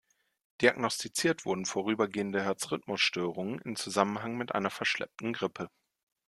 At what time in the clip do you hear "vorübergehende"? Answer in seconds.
1.67-2.41